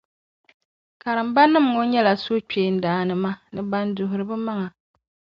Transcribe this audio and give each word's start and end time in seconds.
Karimba 1.01 1.41
ʒirinim’ 1.43 1.65
ŋɔ 1.73 1.81
nyɛla 1.91 2.13
suhukpeendaannima 2.23 3.31
ni 3.53 3.61
bɛn 3.71 3.87
duhiri 3.95 4.23
bɛmaŋa. 4.29 4.67